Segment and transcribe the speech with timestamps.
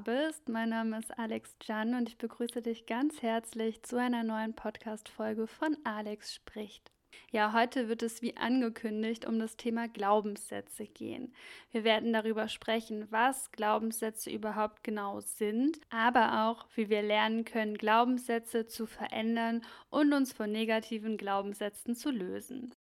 [0.00, 0.48] bist.
[0.48, 5.46] Mein Name ist Alex Jan und ich begrüße dich ganz herzlich zu einer neuen Podcast-Folge
[5.46, 6.90] von Alex spricht.
[7.30, 11.34] Ja, heute wird es wie angekündigt um das Thema Glaubenssätze gehen.
[11.70, 17.76] Wir werden darüber sprechen, was Glaubenssätze überhaupt genau sind, aber auch, wie wir lernen können,
[17.76, 22.74] Glaubenssätze zu verändern und uns von negativen Glaubenssätzen zu lösen.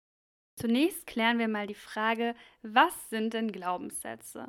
[0.56, 4.46] Zunächst klären wir mal die Frage, was sind denn Glaubenssätze?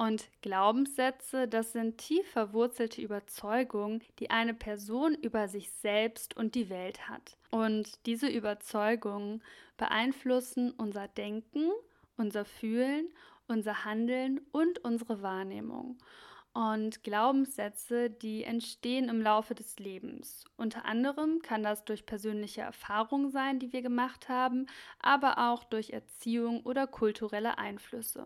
[0.00, 6.70] Und Glaubenssätze, das sind tief verwurzelte Überzeugungen, die eine Person über sich selbst und die
[6.70, 7.36] Welt hat.
[7.50, 9.42] Und diese Überzeugungen
[9.76, 11.70] beeinflussen unser Denken,
[12.16, 13.10] unser Fühlen,
[13.46, 15.98] unser Handeln und unsere Wahrnehmung.
[16.54, 20.46] Und Glaubenssätze, die entstehen im Laufe des Lebens.
[20.56, 24.64] Unter anderem kann das durch persönliche Erfahrungen sein, die wir gemacht haben,
[24.98, 28.24] aber auch durch Erziehung oder kulturelle Einflüsse.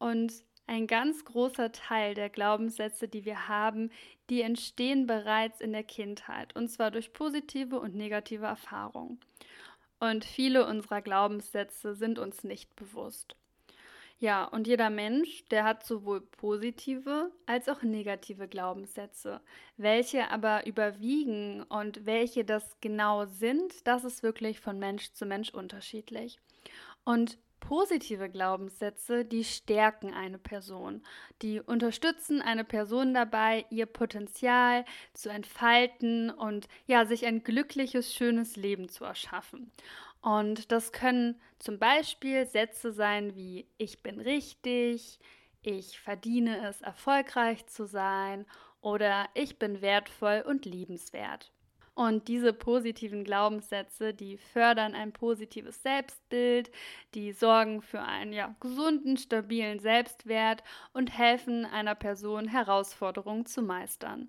[0.00, 3.90] Und ein ganz großer Teil der Glaubenssätze, die wir haben,
[4.30, 9.20] die entstehen bereits in der Kindheit, und zwar durch positive und negative Erfahrungen.
[10.00, 13.36] Und viele unserer Glaubenssätze sind uns nicht bewusst.
[14.18, 19.40] Ja, und jeder Mensch, der hat sowohl positive als auch negative Glaubenssätze.
[19.76, 25.50] Welche aber überwiegen und welche das genau sind, das ist wirklich von Mensch zu Mensch
[25.50, 26.38] unterschiedlich.
[27.04, 31.02] Und positive Glaubenssätze, die stärken eine Person,
[31.42, 34.84] die unterstützen eine Person dabei, ihr Potenzial
[35.14, 39.72] zu entfalten und ja, sich ein glückliches, schönes Leben zu erschaffen.
[40.20, 45.18] Und das können zum Beispiel Sätze sein wie ich bin richtig,
[45.62, 48.46] ich verdiene es, erfolgreich zu sein
[48.80, 51.53] oder ich bin wertvoll und liebenswert.
[51.94, 56.72] Und diese positiven Glaubenssätze, die fördern ein positives Selbstbild,
[57.14, 64.26] die sorgen für einen ja, gesunden, stabilen Selbstwert und helfen einer Person, Herausforderungen zu meistern.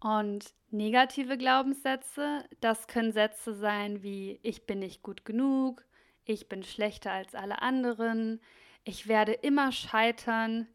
[0.00, 5.84] Und negative Glaubenssätze, das können Sätze sein wie ich bin nicht gut genug,
[6.24, 8.40] ich bin schlechter als alle anderen,
[8.84, 10.66] ich werde immer scheitern,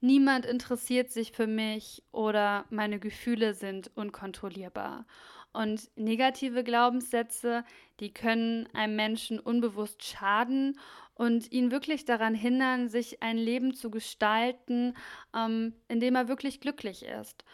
[0.00, 5.06] niemand interessiert sich für mich oder meine Gefühle sind unkontrollierbar.
[5.52, 7.64] Und negative Glaubenssätze,
[8.00, 10.78] die können einem Menschen unbewusst schaden
[11.14, 14.94] und ihn wirklich daran hindern, sich ein Leben zu gestalten,
[15.36, 17.44] ähm, in dem er wirklich glücklich ist.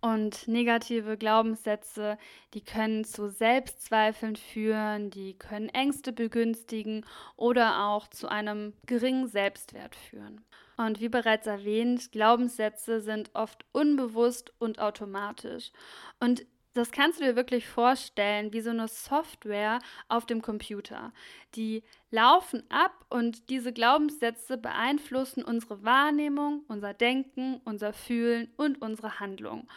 [0.00, 2.18] Und negative Glaubenssätze,
[2.54, 9.94] die können zu Selbstzweifeln führen, die können Ängste begünstigen oder auch zu einem geringen Selbstwert
[9.94, 10.40] führen.
[10.76, 15.70] Und wie bereits erwähnt, Glaubenssätze sind oft unbewusst und automatisch.
[16.18, 19.78] Und das kannst du dir wirklich vorstellen wie so eine Software
[20.08, 21.12] auf dem Computer.
[21.54, 29.20] Die laufen ab und diese Glaubenssätze beeinflussen unsere Wahrnehmung, unser Denken, unser Fühlen und unsere
[29.20, 29.68] Handlung.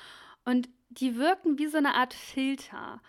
[0.45, 3.01] Und die wirken wie so eine Art Filter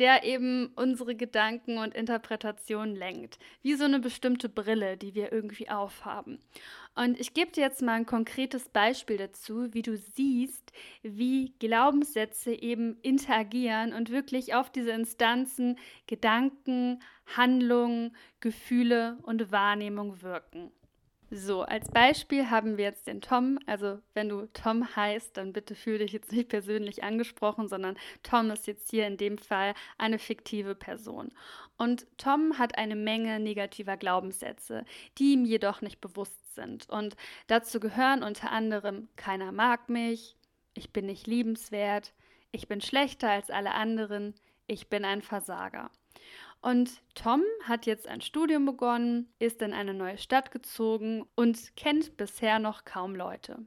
[0.00, 3.38] der eben unsere Gedanken und Interpretationen lenkt.
[3.62, 6.40] Wie so eine bestimmte Brille, die wir irgendwie aufhaben.
[6.96, 10.72] Und ich gebe dir jetzt mal ein konkretes Beispiel dazu, wie du siehst,
[11.02, 17.00] wie Glaubenssätze eben interagieren und wirklich auf diese Instanzen Gedanken,
[17.36, 20.72] Handlungen, Gefühle und Wahrnehmung wirken.
[21.32, 23.60] So, als Beispiel haben wir jetzt den Tom.
[23.66, 28.50] Also, wenn du Tom heißt, dann bitte fühl dich jetzt nicht persönlich angesprochen, sondern Tom
[28.50, 31.32] ist jetzt hier in dem Fall eine fiktive Person.
[31.76, 34.84] Und Tom hat eine Menge negativer Glaubenssätze,
[35.18, 36.88] die ihm jedoch nicht bewusst sind.
[36.90, 37.14] Und
[37.46, 40.36] dazu gehören unter anderem: keiner mag mich,
[40.74, 42.12] ich bin nicht liebenswert,
[42.50, 44.34] ich bin schlechter als alle anderen,
[44.66, 45.92] ich bin ein Versager.
[46.62, 52.16] Und Tom hat jetzt ein Studium begonnen, ist in eine neue Stadt gezogen und kennt
[52.16, 53.64] bisher noch kaum Leute.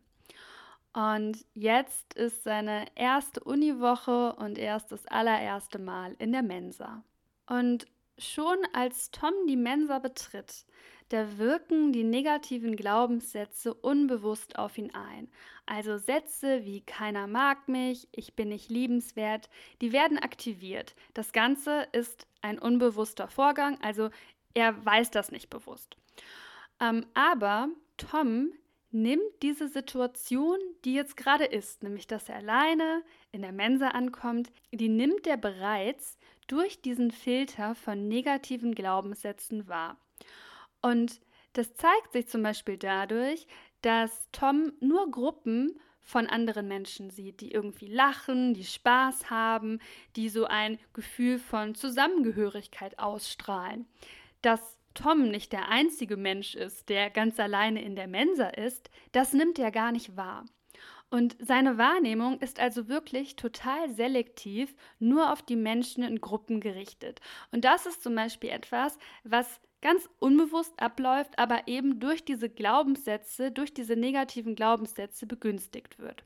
[0.93, 7.03] Und jetzt ist seine erste Uniwoche und er ist das allererste Mal in der Mensa.
[7.47, 7.87] Und
[8.19, 10.65] schon als Tom die Mensa betritt,
[11.13, 15.29] da wirken die negativen Glaubenssätze unbewusst auf ihn ein.
[15.67, 19.47] Also Sätze wie keiner mag mich, ich bin nicht liebenswert,
[19.81, 20.95] die werden aktiviert.
[21.13, 24.09] Das Ganze ist ein unbewusster Vorgang, also
[24.55, 25.97] er weiß das nicht bewusst.
[26.79, 28.51] Ähm, aber Tom
[28.89, 34.51] nimmt diese Situation, die jetzt gerade ist, nämlich dass er alleine in der Mensa ankommt,
[34.71, 36.17] die nimmt er bereits
[36.47, 39.99] durch diesen Filter von negativen Glaubenssätzen wahr.
[40.83, 41.21] Und
[41.53, 43.47] das zeigt sich zum Beispiel dadurch,
[43.81, 49.79] dass Tom nur Gruppen von anderen Menschen sieht, die irgendwie lachen, die Spaß haben,
[50.15, 53.87] die so ein Gefühl von Zusammengehörigkeit ausstrahlen.
[54.41, 59.33] Dass Tom nicht der einzige Mensch ist, der ganz alleine in der Mensa ist, das
[59.33, 60.45] nimmt er gar nicht wahr.
[61.09, 67.21] Und seine Wahrnehmung ist also wirklich total selektiv nur auf die Menschen in Gruppen gerichtet.
[67.51, 73.51] Und das ist zum Beispiel etwas, was ganz unbewusst abläuft, aber eben durch diese Glaubenssätze,
[73.51, 76.23] durch diese negativen Glaubenssätze begünstigt wird.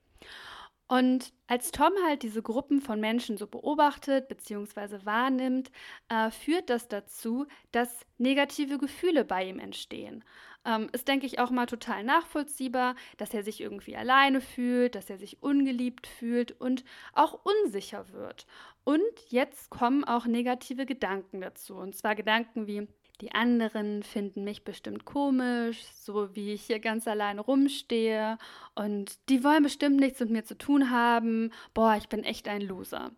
[0.88, 5.06] Und als Tom halt diese Gruppen von Menschen so beobachtet bzw.
[5.06, 5.70] wahrnimmt,
[6.08, 10.24] äh, führt das dazu, dass negative Gefühle bei ihm entstehen.
[10.64, 15.10] Ähm, ist, denke ich, auch mal total nachvollziehbar, dass er sich irgendwie alleine fühlt, dass
[15.10, 18.48] er sich ungeliebt fühlt und auch unsicher wird.
[18.86, 21.76] Und jetzt kommen auch negative Gedanken dazu.
[21.76, 22.88] Und zwar Gedanken wie,
[23.22, 28.38] die anderen finden mich bestimmt komisch, so wie ich hier ganz allein rumstehe.
[28.76, 31.52] Und die wollen bestimmt nichts mit mir zu tun haben.
[31.74, 33.12] Boah, ich bin echt ein Loser.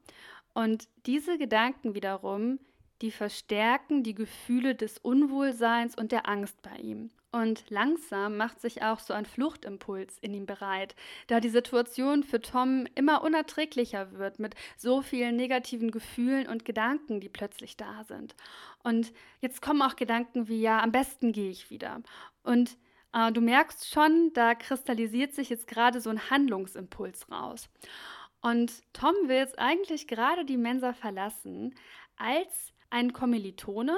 [0.54, 2.60] Und diese Gedanken wiederum,
[3.01, 7.12] die verstärken die Gefühle des Unwohlseins und der Angst bei ihm.
[7.31, 10.96] Und langsam macht sich auch so ein Fluchtimpuls in ihm bereit,
[11.28, 17.19] da die Situation für Tom immer unerträglicher wird mit so vielen negativen Gefühlen und Gedanken,
[17.19, 18.36] die plötzlich da sind.
[18.84, 22.02] Und jetzt kommen auch Gedanken wie, ja, am besten gehe ich wieder.
[22.42, 22.78] Und
[23.13, 27.69] äh, du merkst schon, da kristallisiert sich jetzt gerade so ein Handlungsimpuls raus.
[28.42, 31.75] Und Tom will jetzt eigentlich gerade die Mensa verlassen,
[32.18, 33.98] als ein Kommilitone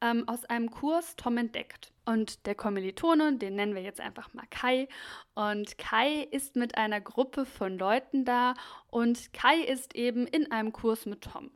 [0.00, 1.92] ähm, aus einem Kurs Tom entdeckt.
[2.04, 4.88] Und der Kommilitone, den nennen wir jetzt einfach mal Kai.
[5.34, 8.54] Und Kai ist mit einer Gruppe von Leuten da
[8.88, 11.50] und Kai ist eben in einem Kurs mit Tom.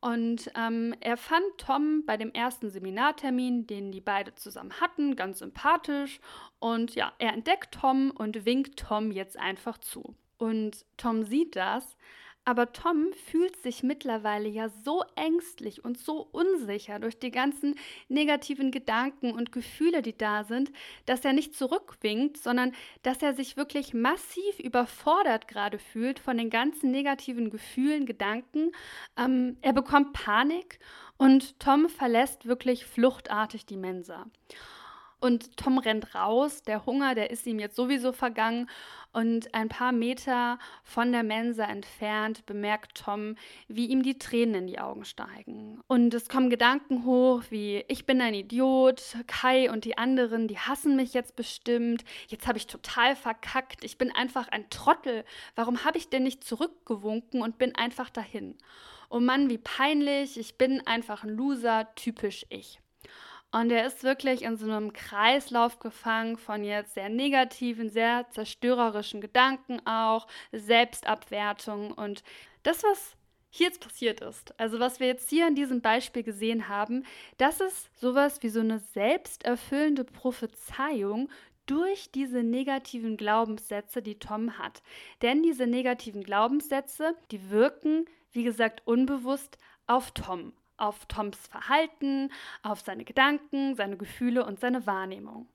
[0.00, 5.40] Und ähm, er fand Tom bei dem ersten Seminartermin, den die beide zusammen hatten, ganz
[5.40, 6.20] sympathisch.
[6.58, 10.14] Und ja, er entdeckt Tom und winkt Tom jetzt einfach zu.
[10.38, 11.98] Und Tom sieht das,
[12.44, 17.74] aber Tom fühlt sich mittlerweile ja so ängstlich und so unsicher durch die ganzen
[18.08, 20.72] negativen Gedanken und Gefühle, die da sind,
[21.06, 22.72] dass er nicht zurückwinkt, sondern
[23.02, 28.72] dass er sich wirklich massiv überfordert gerade fühlt von den ganzen negativen Gefühlen, Gedanken.
[29.16, 30.78] Ähm, er bekommt Panik
[31.18, 34.26] und Tom verlässt wirklich fluchtartig die Mensa.
[35.20, 38.70] Und Tom rennt raus, der Hunger, der ist ihm jetzt sowieso vergangen.
[39.12, 43.36] Und ein paar Meter von der Mensa entfernt bemerkt Tom,
[43.68, 45.80] wie ihm die Tränen in die Augen steigen.
[45.88, 50.58] Und es kommen Gedanken hoch wie, ich bin ein Idiot, Kai und die anderen, die
[50.58, 55.24] hassen mich jetzt bestimmt, jetzt habe ich total verkackt, ich bin einfach ein Trottel,
[55.54, 58.56] warum habe ich denn nicht zurückgewunken und bin einfach dahin?
[59.10, 62.80] Oh Mann, wie peinlich, ich bin einfach ein Loser, typisch ich.
[63.52, 69.20] Und er ist wirklich in so einem Kreislauf gefangen von jetzt sehr negativen, sehr zerstörerischen
[69.20, 72.22] Gedanken auch, Selbstabwertung und
[72.62, 73.16] das, was
[73.50, 77.04] hier jetzt passiert ist, also was wir jetzt hier in diesem Beispiel gesehen haben,
[77.38, 81.28] das ist sowas wie so eine selbsterfüllende Prophezeiung
[81.66, 84.82] durch diese negativen Glaubenssätze, die Tom hat.
[85.22, 92.32] Denn diese negativen Glaubenssätze, die wirken, wie gesagt, unbewusst auf Tom auf Toms Verhalten,
[92.62, 95.48] auf seine Gedanken, seine Gefühle und seine Wahrnehmung.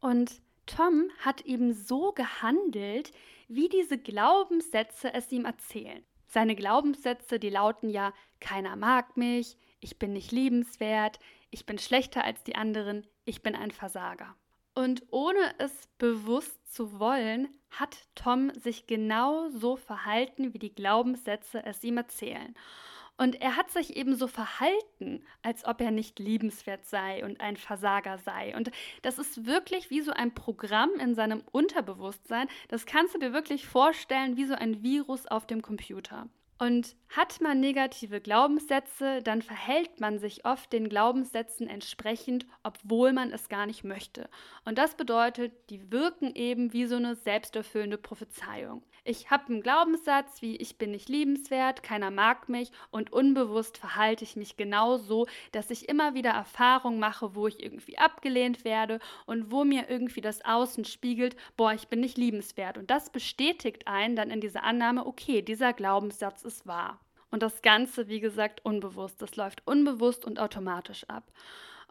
[0.00, 3.12] Und Tom hat eben so gehandelt,
[3.48, 6.02] wie diese Glaubenssätze es ihm erzählen.
[6.26, 12.24] Seine Glaubenssätze, die lauten ja, keiner mag mich, ich bin nicht liebenswert, ich bin schlechter
[12.24, 14.34] als die anderen, ich bin ein Versager.
[14.74, 21.64] Und ohne es bewusst zu wollen, hat Tom sich genau so verhalten, wie die Glaubenssätze
[21.64, 22.54] es ihm erzählen.
[23.18, 27.56] Und er hat sich eben so verhalten, als ob er nicht liebenswert sei und ein
[27.56, 28.54] Versager sei.
[28.56, 28.70] Und
[29.02, 32.48] das ist wirklich wie so ein Programm in seinem Unterbewusstsein.
[32.68, 36.28] Das kannst du dir wirklich vorstellen wie so ein Virus auf dem Computer.
[36.58, 43.30] Und hat man negative Glaubenssätze, dann verhält man sich oft den Glaubenssätzen entsprechend, obwohl man
[43.30, 44.30] es gar nicht möchte.
[44.64, 48.82] Und das bedeutet, die wirken eben wie so eine selbsterfüllende Prophezeiung.
[49.08, 54.24] Ich habe einen Glaubenssatz wie ich bin nicht liebenswert, keiner mag mich und unbewusst verhalte
[54.24, 58.98] ich mich genau so, dass ich immer wieder Erfahrungen mache, wo ich irgendwie abgelehnt werde
[59.24, 62.78] und wo mir irgendwie das Außen spiegelt, boah, ich bin nicht liebenswert.
[62.78, 66.98] Und das bestätigt einen dann in dieser Annahme, okay, dieser Glaubenssatz ist wahr.
[67.30, 69.22] Und das Ganze, wie gesagt, unbewusst.
[69.22, 71.30] Das läuft unbewusst und automatisch ab.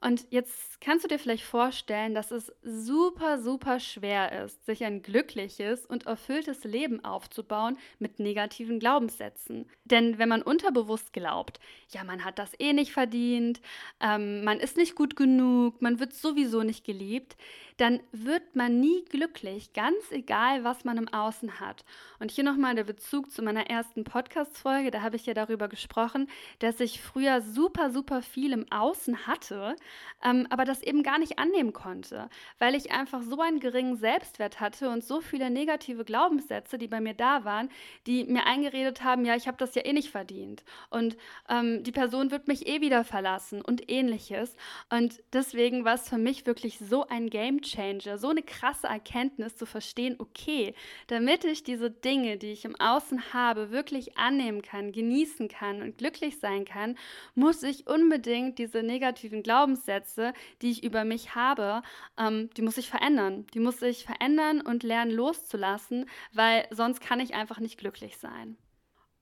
[0.01, 5.01] Und jetzt kannst du dir vielleicht vorstellen, dass es super, super schwer ist, sich ein
[5.01, 9.69] glückliches und erfülltes Leben aufzubauen mit negativen Glaubenssätzen.
[9.85, 11.59] Denn wenn man unterbewusst glaubt,
[11.89, 13.61] ja, man hat das eh nicht verdient,
[14.01, 17.37] ähm, man ist nicht gut genug, man wird sowieso nicht geliebt,
[17.77, 21.83] dann wird man nie glücklich, ganz egal, was man im Außen hat.
[22.19, 24.91] Und hier nochmal der Bezug zu meiner ersten Podcast-Folge.
[24.91, 26.29] Da habe ich ja darüber gesprochen,
[26.59, 29.75] dass ich früher super, super viel im Außen hatte,
[30.23, 32.29] ähm, aber das eben gar nicht annehmen konnte,
[32.59, 37.01] weil ich einfach so einen geringen Selbstwert hatte und so viele negative Glaubenssätze, die bei
[37.01, 37.69] mir da waren,
[38.07, 40.63] die mir eingeredet haben, ja, ich habe das ja eh nicht verdient.
[40.89, 41.17] Und
[41.49, 44.55] ähm, die Person wird mich eh wieder verlassen und ähnliches.
[44.89, 49.55] Und deswegen war es für mich wirklich so ein Game Changer, so eine krasse Erkenntnis
[49.55, 50.73] zu verstehen, okay,
[51.07, 55.97] damit ich diese Dinge, die ich im Außen habe, wirklich annehmen kann, genießen kann und
[55.97, 56.97] glücklich sein kann,
[57.33, 61.81] muss ich unbedingt diese negativen Glaubenssätze, die ich über mich habe,
[62.17, 63.45] ähm, die muss ich verändern.
[63.53, 68.57] Die muss ich verändern und lernen loszulassen, weil sonst kann ich einfach nicht glücklich sein.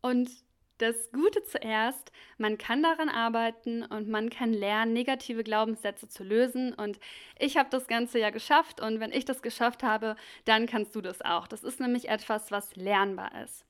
[0.01, 0.29] Und
[0.77, 6.73] das Gute zuerst, man kann daran arbeiten und man kann lernen, negative Glaubenssätze zu lösen.
[6.73, 6.99] Und
[7.39, 10.15] ich habe das Ganze ja geschafft und wenn ich das geschafft habe,
[10.45, 11.47] dann kannst du das auch.
[11.47, 13.65] Das ist nämlich etwas, was lernbar ist.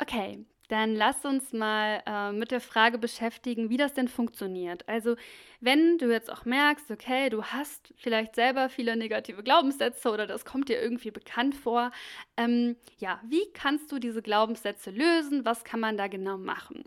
[0.00, 4.86] Okay, dann lass uns mal äh, mit der Frage beschäftigen, wie das denn funktioniert.
[4.86, 5.16] Also,
[5.60, 10.44] wenn du jetzt auch merkst, okay, du hast vielleicht selber viele negative Glaubenssätze oder das
[10.44, 11.90] kommt dir irgendwie bekannt vor,
[12.36, 15.44] ähm, ja, wie kannst du diese Glaubenssätze lösen?
[15.44, 16.84] Was kann man da genau machen?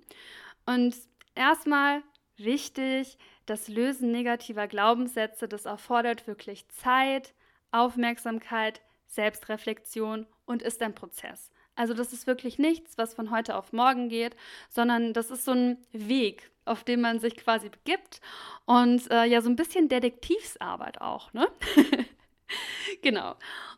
[0.66, 0.96] Und
[1.34, 2.04] erstmal
[2.38, 7.34] wichtig, das Lösen negativer Glaubenssätze, das erfordert wirklich Zeit,
[7.72, 11.52] Aufmerksamkeit, Selbstreflexion und ist ein Prozess.
[11.76, 14.36] Also das ist wirklich nichts, was von heute auf morgen geht,
[14.70, 18.22] sondern das ist so ein Weg, auf dem man sich quasi begibt
[18.66, 21.48] und äh, ja so ein bisschen Detektivsarbeit auch, ne?
[23.02, 23.36] genau.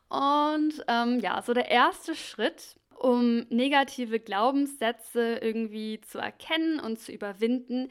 [0.09, 7.11] Und ähm, ja, so der erste Schritt, um negative Glaubenssätze irgendwie zu erkennen und zu
[7.11, 7.89] überwinden,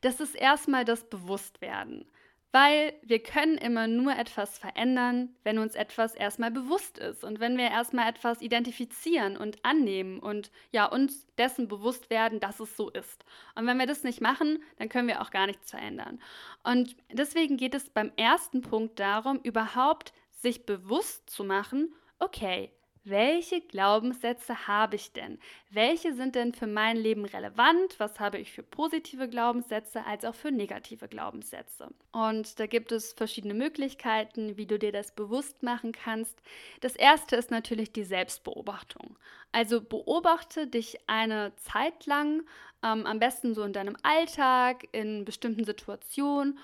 [0.00, 2.06] das ist erstmal das Bewusstwerden
[2.54, 7.58] weil wir können immer nur etwas verändern, wenn uns etwas erstmal bewusst ist und wenn
[7.58, 12.90] wir erstmal etwas identifizieren und annehmen und ja, uns dessen bewusst werden, dass es so
[12.90, 13.24] ist.
[13.56, 16.20] Und wenn wir das nicht machen, dann können wir auch gar nichts verändern.
[16.62, 22.70] Und deswegen geht es beim ersten Punkt darum, überhaupt sich bewusst zu machen, okay,
[23.04, 25.38] welche Glaubenssätze habe ich denn?
[25.70, 27.98] Welche sind denn für mein Leben relevant?
[27.98, 31.90] Was habe ich für positive Glaubenssätze als auch für negative Glaubenssätze?
[32.12, 36.40] Und da gibt es verschiedene Möglichkeiten, wie du dir das bewusst machen kannst.
[36.80, 39.18] Das erste ist natürlich die Selbstbeobachtung.
[39.52, 42.42] Also beobachte dich eine Zeit lang,
[42.82, 46.58] ähm, am besten so in deinem Alltag, in bestimmten Situationen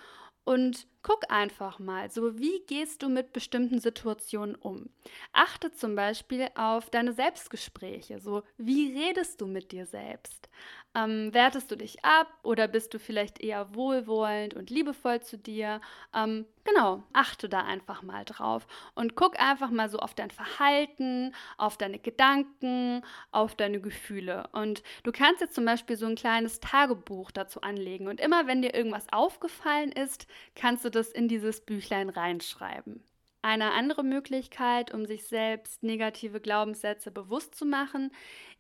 [0.45, 4.91] und guck einfach mal, so wie gehst du mit bestimmten Situationen um?
[5.33, 10.49] Achte zum Beispiel auf deine Selbstgespräche, so wie redest du mit dir selbst?
[10.95, 15.81] Ähm, wertest du dich ab oder bist du vielleicht eher wohlwollend und liebevoll zu dir?
[16.15, 21.35] Ähm, genau, achte da einfach mal drauf und guck einfach mal so auf dein Verhalten,
[21.59, 24.49] auf deine Gedanken, auf deine Gefühle.
[24.53, 28.63] Und du kannst jetzt zum Beispiel so ein kleines Tagebuch dazu anlegen und immer wenn
[28.63, 33.03] dir irgendwas aufgefallen ist, kannst du das in dieses Büchlein reinschreiben.
[33.43, 38.13] Eine andere Möglichkeit, um sich selbst negative Glaubenssätze bewusst zu machen,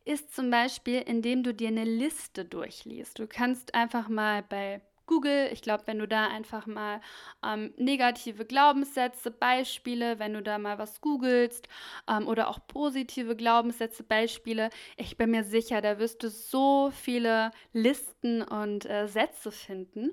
[0.06, 3.18] ist zum Beispiel, indem du dir eine Liste durchliest.
[3.18, 7.00] Du kannst einfach mal bei Google, ich glaube, wenn du da einfach mal
[7.44, 11.68] ähm, negative Glaubenssätze, Beispiele, wenn du da mal was googelst
[12.08, 17.50] ähm, oder auch positive Glaubenssätze, Beispiele, ich bin mir sicher, da wirst du so viele
[17.72, 20.12] Listen und äh, Sätze finden.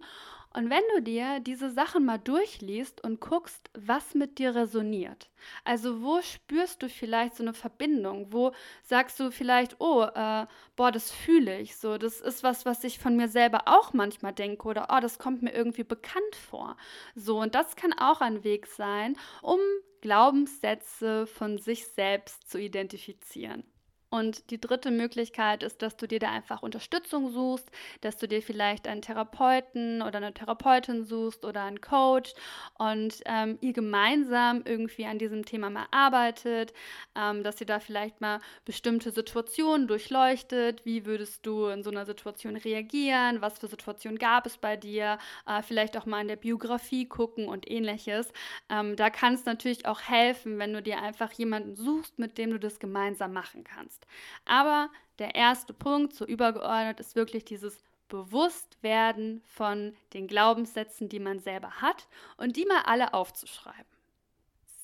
[0.53, 5.29] Und wenn du dir diese Sachen mal durchliest und guckst, was mit dir resoniert,
[5.63, 10.91] also wo spürst du vielleicht so eine Verbindung, wo sagst du vielleicht, oh, äh, boah,
[10.91, 14.67] das fühle ich so, das ist was, was ich von mir selber auch manchmal denke
[14.67, 16.77] oder oh, das kommt mir irgendwie bekannt vor.
[17.15, 19.59] So, und das kann auch ein Weg sein, um
[20.01, 23.63] Glaubenssätze von sich selbst zu identifizieren.
[24.09, 28.41] Und die dritte Möglichkeit ist, dass du dir da einfach Unterstützung suchst, dass du dir
[28.41, 32.33] vielleicht einen Therapeuten oder eine Therapeutin suchst oder einen Coach
[32.77, 36.73] und ähm, ihr gemeinsam irgendwie an diesem Thema mal arbeitet,
[37.15, 40.85] ähm, dass ihr da vielleicht mal bestimmte Situationen durchleuchtet.
[40.85, 43.41] Wie würdest du in so einer Situation reagieren?
[43.41, 45.17] Was für Situationen gab es bei dir?
[45.45, 48.31] Äh, vielleicht auch mal in der Biografie gucken und ähnliches.
[48.69, 52.51] Ähm, da kann es natürlich auch helfen, wenn du dir einfach jemanden suchst, mit dem
[52.51, 54.05] du das gemeinsam machen kannst kannst.
[54.45, 54.89] Aber
[55.19, 61.81] der erste Punkt, so übergeordnet, ist wirklich dieses Bewusstwerden von den Glaubenssätzen, die man selber
[61.81, 63.85] hat und die mal alle aufzuschreiben.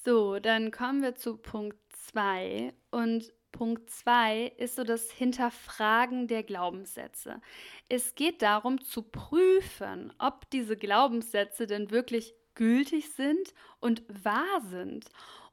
[0.03, 1.77] So, dann kommen wir zu Punkt
[2.11, 7.39] 2 und Punkt 2 ist so das Hinterfragen der Glaubenssätze.
[7.87, 15.05] Es geht darum zu prüfen, ob diese Glaubenssätze denn wirklich gültig sind und wahr sind.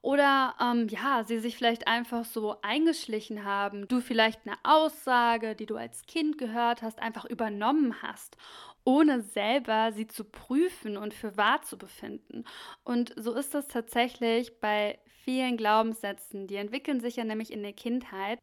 [0.03, 3.87] Oder ähm, ja, sie sich vielleicht einfach so eingeschlichen haben.
[3.87, 8.37] Du vielleicht eine Aussage, die du als Kind gehört hast, einfach übernommen hast
[8.85, 12.45] ohne selber sie zu prüfen und für wahr zu befinden.
[12.85, 16.47] Und so ist es tatsächlich bei vielen Glaubenssätzen.
[16.47, 18.41] Die entwickeln sich ja nämlich in der Kindheit.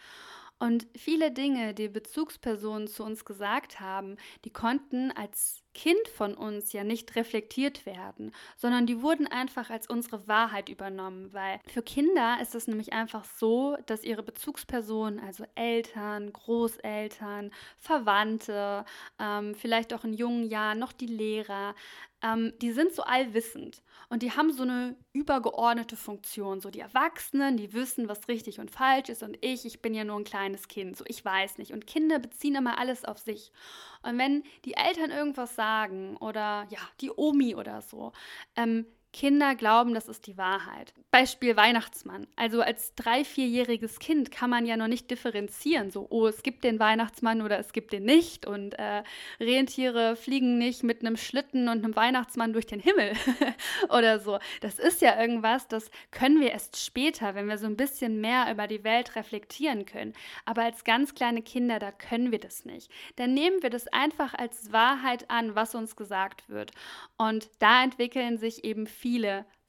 [0.59, 6.73] Und viele Dinge, die Bezugspersonen zu uns gesagt haben, die konnten als Kind von uns
[6.73, 12.39] ja nicht reflektiert werden, sondern die wurden einfach als unsere Wahrheit übernommen, weil für Kinder
[12.41, 18.85] ist es nämlich einfach so, dass ihre Bezugspersonen, also Eltern, Großeltern, Verwandte,
[19.19, 21.75] ähm, vielleicht auch in jungen Jahren noch die Lehrer,
[22.23, 26.61] ähm, die sind so allwissend und die haben so eine übergeordnete Funktion.
[26.61, 30.03] So die Erwachsenen, die wissen, was richtig und falsch ist und ich, ich bin ja
[30.03, 31.73] nur ein kleines Kind, so ich weiß nicht.
[31.73, 33.51] Und Kinder beziehen immer alles auf sich.
[34.07, 38.13] Und wenn die Eltern irgendwas sagen oder ja, die Omi oder so,
[38.55, 38.85] ähm,
[39.17, 40.93] Kinder glauben, das ist die Wahrheit.
[41.09, 42.27] Beispiel Weihnachtsmann.
[42.35, 46.63] Also als drei-, vierjähriges Kind kann man ja noch nicht differenzieren, so, oh, es gibt
[46.63, 48.45] den Weihnachtsmann oder es gibt den nicht.
[48.45, 49.01] Und äh,
[49.39, 53.13] Rentiere fliegen nicht mit einem Schlitten und einem Weihnachtsmann durch den Himmel
[53.89, 54.37] oder so.
[54.61, 58.51] Das ist ja irgendwas, das können wir erst später, wenn wir so ein bisschen mehr
[58.51, 60.13] über die Welt reflektieren können.
[60.45, 62.91] Aber als ganz kleine Kinder, da können wir das nicht.
[63.15, 66.69] Dann nehmen wir das einfach als Wahrheit an, was uns gesagt wird.
[67.17, 69.06] Und da entwickeln sich eben viele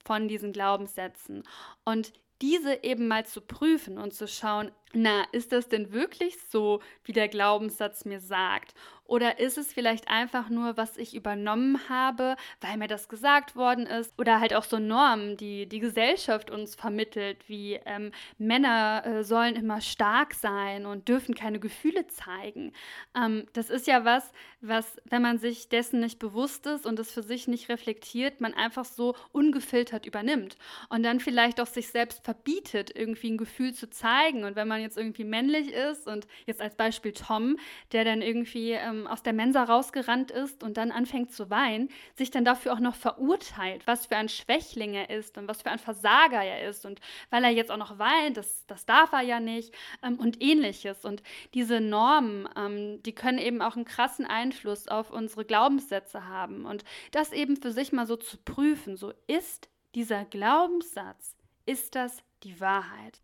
[0.04, 1.42] von diesen Glaubenssätzen.
[1.84, 6.80] Und diese eben mal zu prüfen und zu schauen, na, ist das denn wirklich so,
[7.04, 8.74] wie der Glaubenssatz mir sagt?
[9.08, 13.86] Oder ist es vielleicht einfach nur, was ich übernommen habe, weil mir das gesagt worden
[13.86, 14.12] ist?
[14.18, 19.56] Oder halt auch so Normen, die die Gesellschaft uns vermittelt, wie ähm, Männer äh, sollen
[19.56, 22.74] immer stark sein und dürfen keine Gefühle zeigen.
[23.16, 27.10] Ähm, das ist ja was, was, wenn man sich dessen nicht bewusst ist und es
[27.10, 30.58] für sich nicht reflektiert, man einfach so ungefiltert übernimmt.
[30.90, 34.44] Und dann vielleicht auch sich selbst verbietet, irgendwie ein Gefühl zu zeigen.
[34.44, 37.56] Und wenn man jetzt irgendwie männlich ist und jetzt als Beispiel Tom,
[37.92, 41.88] der dann irgendwie ähm, ähm, aus der Mensa rausgerannt ist und dann anfängt zu weinen,
[42.16, 45.70] sich dann dafür auch noch verurteilt, was für ein Schwächling er ist und was für
[45.70, 49.22] ein Versager er ist und weil er jetzt auch noch weint, das, das darf er
[49.22, 51.04] ja nicht ähm, und ähnliches.
[51.04, 51.22] Und
[51.54, 56.84] diese Normen, ähm, die können eben auch einen krassen Einfluss auf unsere Glaubenssätze haben und
[57.12, 62.60] das eben für sich mal so zu prüfen, so ist dieser Glaubenssatz, ist das die
[62.60, 63.20] Wahrheit?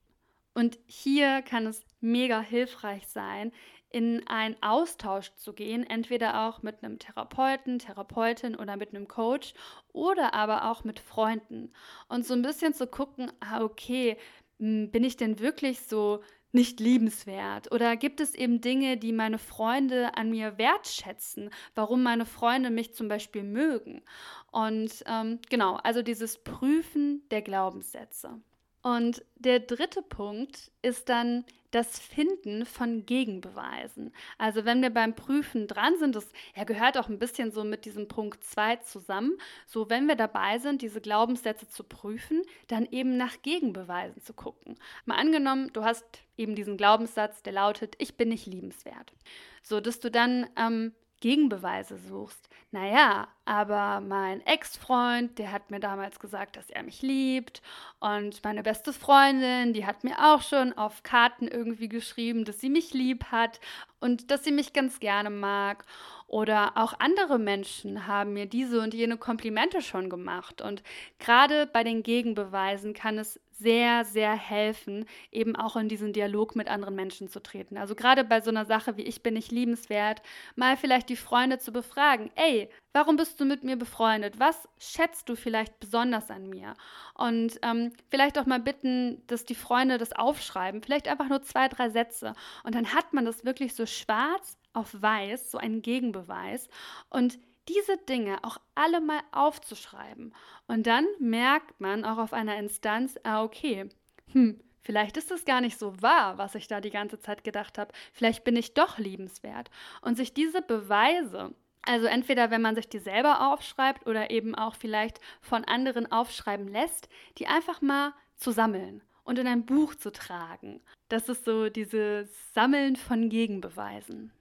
[0.55, 3.53] Und hier kann es mega hilfreich sein,
[3.95, 9.55] in einen Austausch zu gehen, entweder auch mit einem Therapeuten, Therapeutin oder mit einem Coach
[9.93, 11.73] oder aber auch mit Freunden
[12.09, 14.17] und so ein bisschen zu gucken, ah, okay,
[14.59, 17.71] hm, bin ich denn wirklich so nicht liebenswert?
[17.71, 22.95] Oder gibt es eben Dinge, die meine Freunde an mir wertschätzen, warum meine Freunde mich
[22.95, 24.03] zum Beispiel mögen?
[24.51, 28.41] Und ähm, genau, also dieses Prüfen der Glaubenssätze.
[28.85, 34.13] Und der dritte Punkt ist dann das Finden von Gegenbeweisen.
[34.37, 37.87] Also wenn wir beim Prüfen dran sind, das ja, gehört auch ein bisschen so mit
[37.87, 43.17] diesem Punkt 2 zusammen, so wenn wir dabei sind, diese Glaubenssätze zu prüfen, dann eben
[43.17, 44.77] nach Gegenbeweisen zu gucken.
[45.07, 46.05] Mal angenommen, du hast
[46.37, 49.15] eben diesen Glaubenssatz, der lautet, ich bin nicht liebenswert.
[49.63, 52.49] So, dass du dann ähm, Gegenbeweise suchst.
[52.71, 57.63] Naja, aber mein Ex-Freund, der hat mir damals gesagt, dass er mich liebt.
[58.01, 62.69] Und meine beste Freundin, die hat mir auch schon auf Karten irgendwie geschrieben, dass sie
[62.69, 63.61] mich lieb hat
[64.01, 65.85] und dass sie mich ganz gerne mag.
[66.27, 70.63] Oder auch andere Menschen haben mir diese und jene Komplimente schon gemacht.
[70.63, 70.83] Und
[71.19, 76.69] gerade bei den Gegenbeweisen kann es sehr, sehr helfen, eben auch in diesen Dialog mit
[76.69, 77.77] anderen Menschen zu treten.
[77.77, 80.23] Also gerade bei so einer Sache wie ich bin nicht liebenswert,
[80.57, 84.41] mal vielleicht die Freunde zu befragen, ey, warum bist du mit mir befreundet?
[84.41, 86.75] Was schätzt du vielleicht besonders an mir?
[87.15, 91.69] Und ähm, vielleicht auch mal bitten, dass die Freunde das aufschreiben, vielleicht einfach nur zwei,
[91.69, 92.33] drei Sätze.
[92.65, 96.69] Und dann hat man das wirklich so schwarz auf weiß, so einen Gegenbeweis.
[97.11, 100.35] Und diese Dinge auch alle mal aufzuschreiben.
[100.67, 103.89] Und dann merkt man auch auf einer Instanz, ah, okay,
[104.33, 107.79] hm, vielleicht ist es gar nicht so wahr, was ich da die ganze Zeit gedacht
[107.79, 107.93] habe.
[108.13, 109.71] Vielleicht bin ich doch liebenswert.
[110.03, 114.75] Und sich diese Beweise, also entweder wenn man sich die selber aufschreibt oder eben auch
[114.75, 117.09] vielleicht von anderen aufschreiben lässt,
[117.39, 120.81] die einfach mal zu sammeln und in ein Buch zu tragen.
[121.09, 124.33] Das ist so dieses Sammeln von Gegenbeweisen.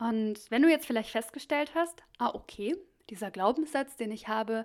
[0.00, 2.74] Und wenn du jetzt vielleicht festgestellt hast, ah, okay,
[3.10, 4.64] dieser Glaubenssatz, den ich habe,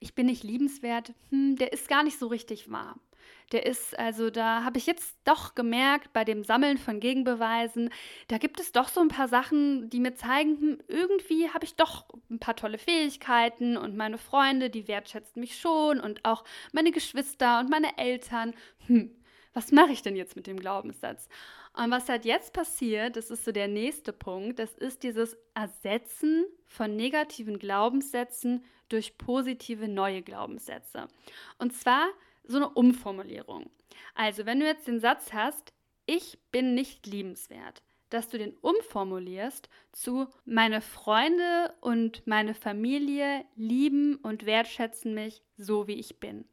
[0.00, 3.00] ich bin nicht liebenswert, hm, der ist gar nicht so richtig wahr.
[3.52, 7.90] Der ist, also da habe ich jetzt doch gemerkt, bei dem Sammeln von Gegenbeweisen,
[8.28, 11.74] da gibt es doch so ein paar Sachen, die mir zeigen, hm, irgendwie habe ich
[11.74, 16.92] doch ein paar tolle Fähigkeiten und meine Freunde, die wertschätzen mich schon und auch meine
[16.92, 18.52] Geschwister und meine Eltern.
[18.86, 19.15] Hm,
[19.56, 21.30] was mache ich denn jetzt mit dem Glaubenssatz?
[21.72, 26.44] Und was halt jetzt passiert, das ist so der nächste Punkt, das ist dieses Ersetzen
[26.66, 31.08] von negativen Glaubenssätzen durch positive neue Glaubenssätze.
[31.58, 32.06] Und zwar
[32.44, 33.70] so eine Umformulierung.
[34.14, 35.72] Also, wenn du jetzt den Satz hast,
[36.04, 44.16] ich bin nicht liebenswert, dass du den umformulierst zu meine Freunde und meine Familie lieben
[44.16, 46.44] und wertschätzen mich so, wie ich bin.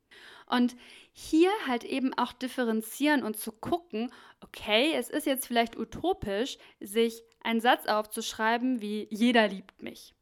[0.48, 0.76] Und
[1.12, 4.12] hier halt eben auch differenzieren und zu gucken,
[4.42, 10.14] okay, es ist jetzt vielleicht utopisch, sich einen Satz aufzuschreiben wie jeder liebt mich.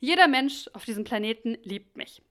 [0.00, 2.22] Jeder Mensch auf diesem Planeten liebt mich.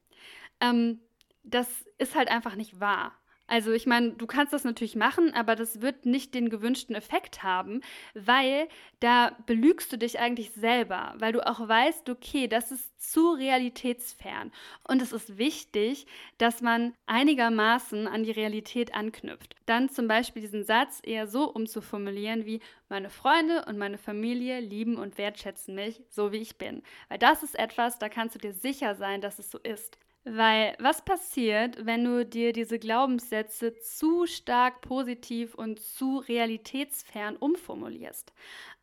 [0.59, 0.99] Ähm,
[1.43, 1.67] das
[1.97, 3.13] ist halt einfach nicht wahr.
[3.47, 7.43] Also ich meine, du kannst das natürlich machen, aber das wird nicht den gewünschten Effekt
[7.43, 7.81] haben,
[8.13, 8.67] weil
[8.99, 14.51] da belügst du dich eigentlich selber, weil du auch weißt, okay, das ist zu realitätsfern.
[14.85, 16.07] Und es ist wichtig,
[16.37, 19.55] dass man einigermaßen an die Realität anknüpft.
[19.65, 24.97] Dann zum Beispiel diesen Satz eher so umzuformulieren wie meine Freunde und meine Familie lieben
[24.97, 26.83] und wertschätzen mich, so wie ich bin.
[27.07, 29.97] Weil das ist etwas, da kannst du dir sicher sein, dass es so ist.
[30.29, 38.33] Weil was passiert, wenn du dir diese Glaubenssätze zu stark positiv und zu realitätsfern umformulierst?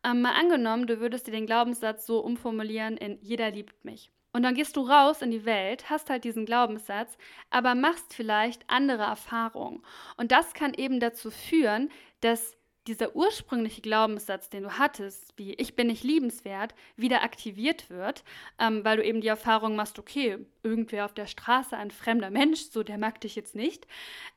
[0.03, 4.09] Ähm, mal angenommen, du würdest dir den Glaubenssatz so umformulieren in jeder liebt mich.
[4.33, 7.15] Und dann gehst du raus in die Welt, hast halt diesen Glaubenssatz,
[7.51, 9.83] aber machst vielleicht andere Erfahrungen.
[10.17, 15.75] Und das kann eben dazu führen, dass dieser ursprüngliche Glaubenssatz, den du hattest, wie ich
[15.75, 18.23] bin nicht liebenswert, wieder aktiviert wird,
[18.59, 22.61] ähm, weil du eben die Erfahrung machst, okay, irgendwer auf der Straße, ein fremder Mensch,
[22.71, 23.87] so der mag dich jetzt nicht.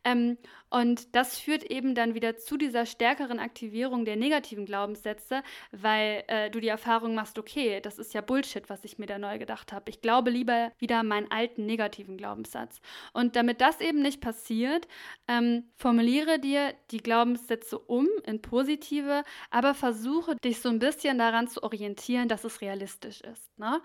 [0.04, 0.38] Ähm,
[0.70, 6.50] und das führt eben dann wieder zu dieser stärkeren Aktivierung der negativen Glaubenssätze, weil äh,
[6.50, 9.72] du die Erfahrung machst, okay, das ist ja Bullshit, was ich mir da neu gedacht
[9.72, 9.88] habe.
[9.88, 12.80] Ich glaube lieber wieder meinen alten negativen Glaubenssatz.
[13.12, 14.86] Und damit das eben nicht passiert,
[15.26, 21.48] ähm, formuliere dir die Glaubenssätze um in positive, aber versuche dich so ein bisschen daran
[21.48, 23.58] zu orientieren, dass es realistisch ist.
[23.58, 23.80] Ne?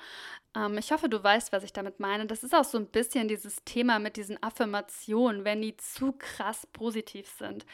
[0.55, 2.25] Ähm, ich hoffe, du weißt, was ich damit meine.
[2.25, 6.67] Das ist auch so ein bisschen dieses Thema mit diesen Affirmationen, wenn die zu krass
[6.73, 7.65] positiv sind.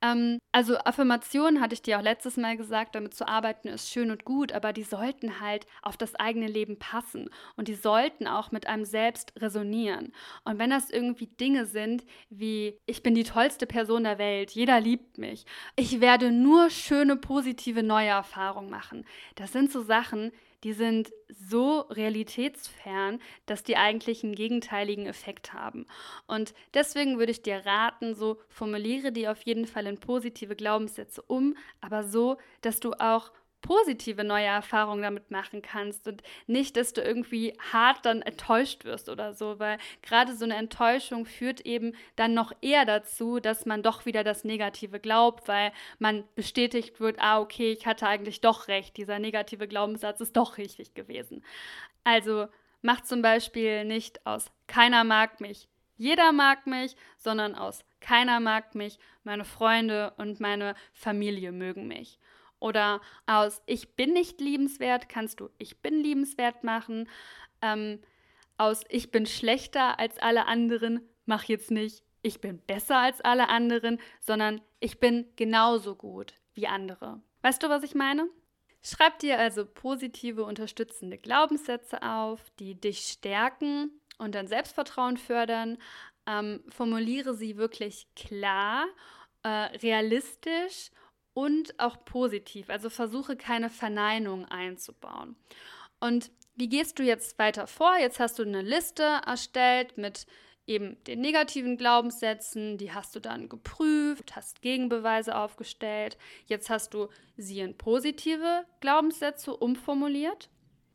[0.00, 4.10] Ähm, also Affirmationen hatte ich dir auch letztes Mal gesagt, damit zu arbeiten ist schön
[4.10, 8.52] und gut, aber die sollten halt auf das eigene Leben passen und die sollten auch
[8.52, 10.12] mit einem selbst resonieren.
[10.44, 14.80] Und wenn das irgendwie Dinge sind wie ich bin die tollste Person der Welt, jeder
[14.80, 15.44] liebt mich,
[15.76, 19.04] ich werde nur schöne positive neue Erfahrungen machen.
[19.34, 20.32] Das sind so Sachen,
[20.64, 25.86] die sind so realitätsfern, dass die eigentlich einen gegenteiligen Effekt haben.
[26.26, 31.22] Und deswegen würde ich dir raten, so formuliere die auf jeden Fall in positive Glaubenssätze
[31.22, 36.92] um, aber so, dass du auch positive neue Erfahrungen damit machen kannst und nicht, dass
[36.92, 41.94] du irgendwie hart dann enttäuscht wirst oder so, weil gerade so eine Enttäuschung führt eben
[42.16, 47.18] dann noch eher dazu, dass man doch wieder das Negative glaubt, weil man bestätigt wird,
[47.18, 51.44] ah, okay, ich hatte eigentlich doch recht, dieser negative Glaubenssatz ist doch richtig gewesen.
[52.04, 52.46] Also
[52.82, 58.76] mach zum Beispiel nicht aus keiner mag mich, jeder mag mich, sondern aus keiner mag
[58.76, 62.20] mich, meine Freunde und meine Familie mögen mich.
[62.60, 67.08] Oder aus Ich bin nicht liebenswert kannst du Ich bin liebenswert machen.
[67.62, 68.00] Ähm,
[68.56, 73.48] aus Ich bin schlechter als alle anderen mach jetzt nicht Ich bin besser als alle
[73.48, 77.22] anderen, sondern ich bin genauso gut wie andere.
[77.42, 78.28] Weißt du, was ich meine?
[78.82, 85.78] Schreib dir also positive, unterstützende Glaubenssätze auf, die dich stärken und dein Selbstvertrauen fördern.
[86.26, 88.86] Ähm, formuliere sie wirklich klar,
[89.44, 90.90] äh, realistisch
[91.38, 92.68] und auch positiv.
[92.68, 95.36] Also versuche keine Verneinung einzubauen.
[96.00, 97.96] Und wie gehst du jetzt weiter vor?
[97.96, 100.26] Jetzt hast du eine Liste erstellt mit
[100.66, 106.18] eben den negativen Glaubenssätzen, die hast du dann geprüft, hast Gegenbeweise aufgestellt.
[106.46, 110.50] Jetzt hast du sie in positive Glaubenssätze umformuliert.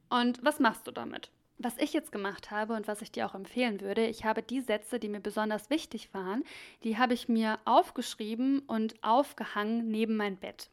[0.09, 1.31] Und was machst du damit?
[1.57, 4.61] Was ich jetzt gemacht habe und was ich dir auch empfehlen würde, ich habe die
[4.61, 6.43] Sätze, die mir besonders wichtig waren,
[6.83, 10.69] die habe ich mir aufgeschrieben und aufgehangen neben mein Bett.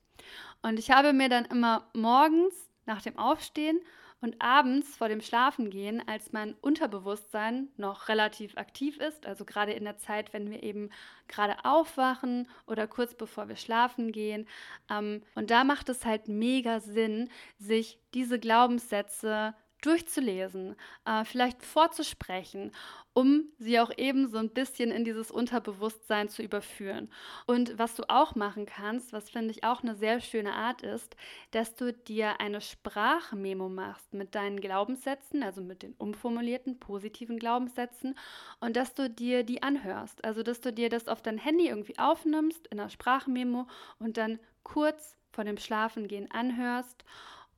[0.62, 2.54] Und ich habe mir dann immer morgens
[2.86, 3.80] nach dem Aufstehen
[4.20, 9.84] und abends vor dem Schlafengehen, als mein Unterbewusstsein noch relativ aktiv ist, also gerade in
[9.84, 10.90] der Zeit, wenn wir eben
[11.26, 14.46] gerade aufwachen oder kurz bevor wir schlafen gehen.
[14.90, 22.72] Ähm, und da macht es halt mega Sinn, sich diese Glaubenssätze durchzulesen, äh, vielleicht vorzusprechen,
[23.12, 27.10] um sie auch eben so ein bisschen in dieses Unterbewusstsein zu überführen.
[27.46, 31.16] Und was du auch machen kannst, was finde ich auch eine sehr schöne Art ist,
[31.50, 38.16] dass du dir eine Sprachmemo machst mit deinen Glaubenssätzen, also mit den umformulierten positiven Glaubenssätzen
[38.60, 40.24] und dass du dir die anhörst.
[40.24, 43.66] Also dass du dir das auf dein Handy irgendwie aufnimmst in einer Sprachmemo
[43.98, 47.04] und dann kurz vor dem Schlafengehen anhörst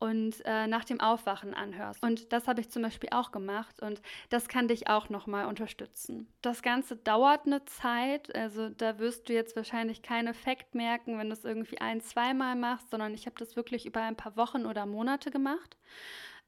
[0.03, 2.03] und äh, nach dem Aufwachen anhörst.
[2.03, 6.27] Und das habe ich zum Beispiel auch gemacht und das kann dich auch nochmal unterstützen.
[6.43, 11.29] Das Ganze dauert eine Zeit, also da wirst du jetzt wahrscheinlich keinen Effekt merken, wenn
[11.29, 14.67] du es irgendwie ein, zweimal machst, sondern ich habe das wirklich über ein paar Wochen
[14.67, 15.77] oder Monate gemacht.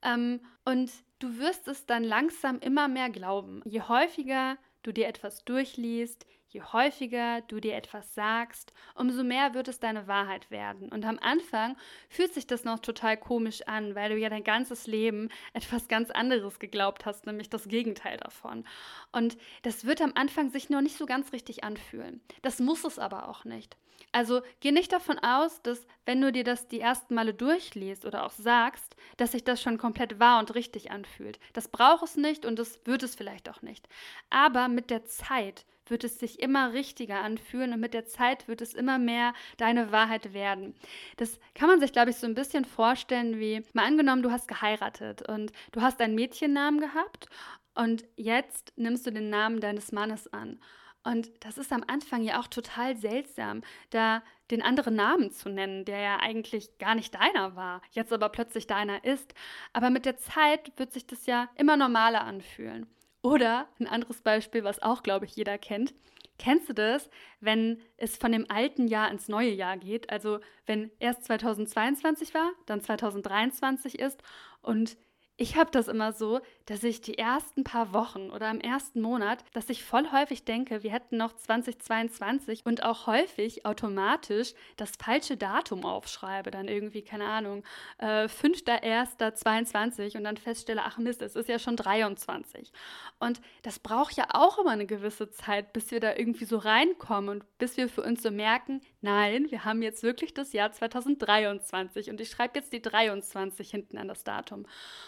[0.03, 0.91] Ähm, und
[1.21, 3.63] du wirst es dann langsam immer mehr glauben.
[3.67, 9.67] Je häufiger du dir etwas durchliest, Je häufiger du dir etwas sagst, umso mehr wird
[9.67, 10.89] es deine Wahrheit werden.
[10.89, 11.77] Und am Anfang
[12.09, 16.13] fühlt sich das noch total komisch an, weil du ja dein ganzes Leben etwas ganz
[16.13, 18.65] anderes geglaubt hast, nämlich das Gegenteil davon.
[19.11, 22.21] Und das wird am Anfang sich noch nicht so ganz richtig anfühlen.
[22.43, 23.77] Das muss es aber auch nicht.
[24.13, 28.25] Also geh nicht davon aus, dass wenn du dir das die ersten Male durchliest oder
[28.25, 31.41] auch sagst, dass sich das schon komplett wahr und richtig anfühlt.
[31.53, 33.89] Das braucht es nicht und das wird es vielleicht auch nicht.
[34.31, 38.61] Aber mit der Zeit wird es sich immer richtiger anfühlen und mit der Zeit wird
[38.61, 40.75] es immer mehr deine Wahrheit werden.
[41.17, 44.49] Das kann man sich, glaube ich, so ein bisschen vorstellen wie, mal angenommen, du hast
[44.49, 47.29] geheiratet und du hast einen Mädchennamen gehabt
[47.75, 50.61] und jetzt nimmst du den Namen deines Mannes an.
[51.05, 55.85] Und das ist am Anfang ja auch total seltsam, da den anderen Namen zu nennen,
[55.85, 59.35] der ja eigentlich gar nicht deiner war, jetzt aber plötzlich deiner ist.
[59.75, 62.87] Aber mit der Zeit wird sich das ja immer normaler anfühlen.
[63.25, 65.95] Oder ein anderes Beispiel, was auch, glaube ich, jeder kennt.
[66.39, 67.09] Kennst du das,
[67.41, 70.11] wenn es von dem alten Jahr ins neue Jahr geht?
[70.11, 74.23] Also wenn erst 2022 war, dann 2023 ist
[74.61, 74.99] und
[75.37, 79.45] ich habe das immer so, dass ich die ersten paar Wochen oder im ersten Monat,
[79.53, 85.37] dass ich voll häufig denke, wir hätten noch 2022 und auch häufig automatisch das falsche
[85.37, 87.65] Datum aufschreibe, dann irgendwie, keine Ahnung,
[87.99, 92.73] äh, 5.1.22 und dann feststelle, ach Mist, es ist ja schon 23.
[93.19, 97.29] Und das braucht ja auch immer eine gewisse Zeit, bis wir da irgendwie so reinkommen
[97.29, 102.11] und bis wir für uns so merken, nein, wir haben jetzt wirklich das Jahr 2023
[102.11, 104.67] und ich schreibe jetzt die 23 hinten an das Datum.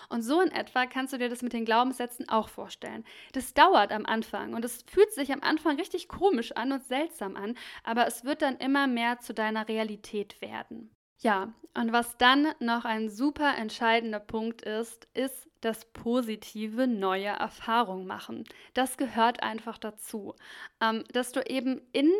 [0.09, 3.05] Und so in etwa kannst du dir das mit den Glaubenssätzen auch vorstellen.
[3.33, 7.35] Das dauert am Anfang und es fühlt sich am Anfang richtig komisch an und seltsam
[7.37, 10.91] an, aber es wird dann immer mehr zu deiner Realität werden.
[11.19, 18.07] Ja, und was dann noch ein super entscheidender Punkt ist, ist das positive neue Erfahrung
[18.07, 18.45] machen.
[18.75, 20.35] Das gehört einfach dazu,
[20.83, 22.13] ähm, dass du eben in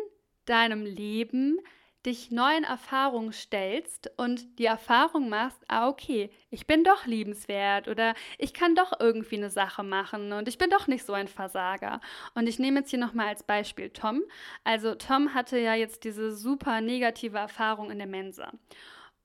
[0.49, 1.59] deinem Leben
[2.07, 8.13] dich neuen Erfahrungen stellst und die Erfahrung machst, ah, okay, ich bin doch liebenswert oder
[8.37, 11.99] ich kann doch irgendwie eine Sache machen und ich bin doch nicht so ein Versager.
[12.33, 14.23] Und ich nehme jetzt hier nochmal als Beispiel Tom.
[14.63, 18.53] Also Tom hatte ja jetzt diese super negative Erfahrung in der Mensa.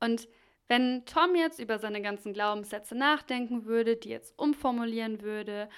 [0.01, 0.27] Und
[0.67, 5.69] wenn Tom jetzt über seine ganzen Glaubenssätze nachdenken würde, die jetzt umformulieren würde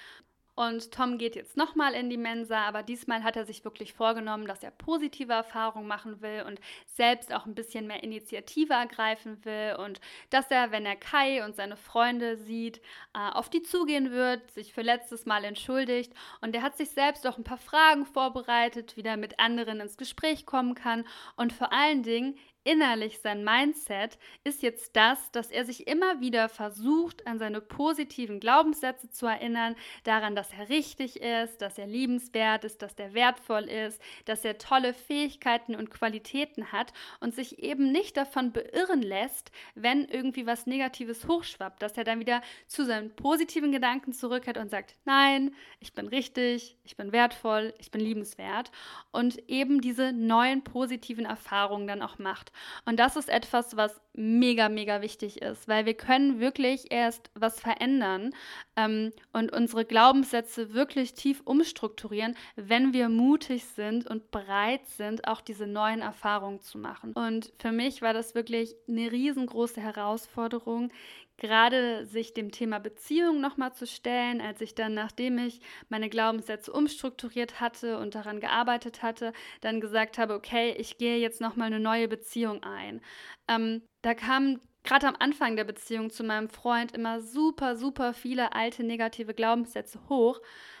[0.55, 4.47] und Tom geht jetzt nochmal in die Mensa, aber diesmal hat er sich wirklich vorgenommen,
[4.47, 9.75] dass er positive Erfahrungen machen will und selbst auch ein bisschen mehr Initiative ergreifen will.
[9.77, 12.77] Und dass er, wenn er Kai und seine Freunde sieht,
[13.13, 16.13] äh, auf die zugehen wird, sich für letztes Mal entschuldigt.
[16.39, 19.97] Und er hat sich selbst auch ein paar Fragen vorbereitet, wie er mit anderen ins
[19.97, 21.05] Gespräch kommen kann.
[21.35, 26.49] Und vor allen Dingen innerlich sein Mindset ist jetzt das, dass er sich immer wieder
[26.49, 32.65] versucht, an seine positiven Glaubenssätze zu erinnern, daran, dass er richtig ist, dass er liebenswert
[32.65, 37.91] ist, dass er wertvoll ist, dass er tolle Fähigkeiten und Qualitäten hat und sich eben
[37.91, 43.15] nicht davon beirren lässt, wenn irgendwie was Negatives hochschwappt, dass er dann wieder zu seinen
[43.15, 48.71] positiven Gedanken zurückkehrt und sagt, nein, ich bin richtig, ich bin wertvoll, ich bin liebenswert
[49.11, 52.51] und eben diese neuen positiven Erfahrungen dann auch macht.
[52.85, 57.59] Und das ist etwas, was mega, mega wichtig ist, weil wir können wirklich erst was
[57.59, 58.33] verändern
[58.75, 65.41] ähm, und unsere Glaubenssätze wirklich tief umstrukturieren, wenn wir mutig sind und bereit sind, auch
[65.41, 67.13] diese neuen Erfahrungen zu machen.
[67.13, 70.91] Und für mich war das wirklich eine riesengroße Herausforderung,
[71.37, 76.71] gerade sich dem Thema Beziehung nochmal zu stellen, als ich dann, nachdem ich meine Glaubenssätze
[76.71, 81.79] umstrukturiert hatte und daran gearbeitet hatte, dann gesagt habe, okay, ich gehe jetzt nochmal eine
[81.79, 83.01] neue Beziehung ein.
[83.47, 88.53] Ähm, da kamen gerade am Anfang der Beziehung zu meinem Freund immer super, super viele
[88.53, 90.39] alte negative Glaubenssätze hoch.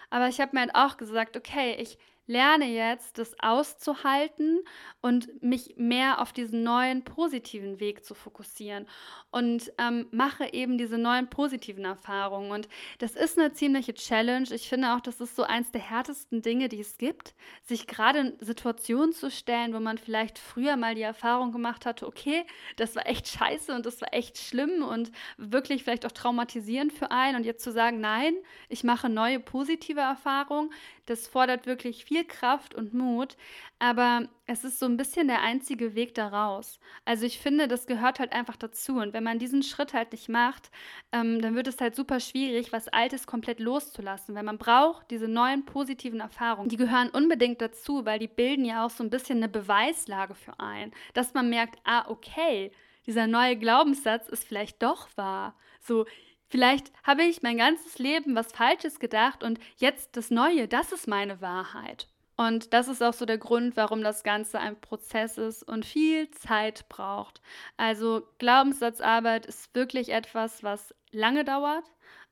[0.09, 4.59] Aber ich habe mir halt auch gesagt, okay, ich lerne jetzt, das auszuhalten
[5.01, 8.87] und mich mehr auf diesen neuen positiven Weg zu fokussieren
[9.31, 12.51] und ähm, mache eben diese neuen positiven Erfahrungen.
[12.51, 12.67] Und
[12.99, 14.47] das ist eine ziemliche Challenge.
[14.51, 18.19] Ich finde auch, das ist so eins der härtesten Dinge, die es gibt, sich gerade
[18.19, 22.43] in Situationen zu stellen, wo man vielleicht früher mal die Erfahrung gemacht hatte, okay,
[22.77, 27.11] das war echt scheiße und das war echt schlimm und wirklich vielleicht auch traumatisierend für
[27.11, 27.35] einen.
[27.37, 28.33] Und jetzt zu sagen, nein,
[28.69, 30.71] ich mache neue positive Erfahrungen,
[31.05, 33.37] das fordert wirklich viel Kraft und Mut,
[33.79, 36.79] aber es ist so ein bisschen der einzige Weg daraus.
[37.03, 38.97] Also ich finde, das gehört halt einfach dazu.
[38.97, 40.71] Und wenn man diesen Schritt halt nicht macht,
[41.11, 44.35] ähm, dann wird es halt super schwierig, was Altes komplett loszulassen.
[44.35, 46.69] Weil man braucht diese neuen positiven Erfahrungen.
[46.69, 50.59] Die gehören unbedingt dazu, weil die bilden ja auch so ein bisschen eine Beweislage für
[50.59, 50.91] einen.
[51.13, 52.71] Dass man merkt, ah, okay,
[53.05, 55.55] dieser neue Glaubenssatz ist vielleicht doch wahr.
[55.79, 56.05] So,
[56.47, 61.07] Vielleicht habe ich mein ganzes Leben was Falsches gedacht und jetzt das Neue, das ist
[61.07, 62.07] meine Wahrheit.
[62.37, 66.29] Und das ist auch so der Grund, warum das Ganze ein Prozess ist und viel
[66.31, 67.41] Zeit braucht.
[67.77, 71.85] Also Glaubenssatzarbeit ist wirklich etwas, was lange dauert,